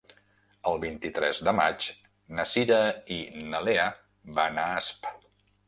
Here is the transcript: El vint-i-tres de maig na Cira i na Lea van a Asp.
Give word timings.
El 0.69 0.79
vint-i-tres 0.85 1.41
de 1.47 1.53
maig 1.57 1.85
na 2.39 2.47
Cira 2.53 2.81
i 3.19 3.21
na 3.53 3.63
Lea 3.69 3.87
van 4.41 4.61
a 4.67 4.69
Asp. 4.83 5.11